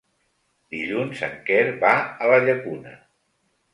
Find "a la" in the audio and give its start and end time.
2.25-2.41